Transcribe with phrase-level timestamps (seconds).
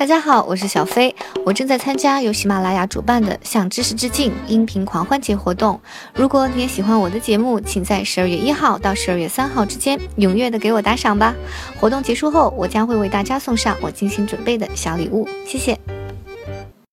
[0.00, 1.14] 大家好我是小飞。
[1.44, 5.78] 我正在参加由喜马拉雅主办的向知识致敬音频狂欢节活动。
[6.14, 11.34] 如果你也喜欢我的节目请在十二月一号到十二月三号之间踊跃的给我打赏吧。
[11.78, 15.28] 活动结束后我将会为大家送上我精心准备的小礼物。
[15.44, 15.99] 谢谢。